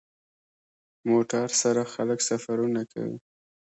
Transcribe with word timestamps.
موټر 1.09 1.47
سره 1.61 1.81
خلک 1.93 2.19
سفرونه 2.29 2.81
کوي. 2.91 3.17